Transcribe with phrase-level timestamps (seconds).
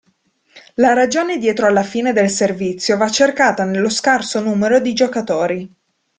[0.77, 5.71] La ragione dietro alla fine del servizio va cercata nello scarso numero di giocatori.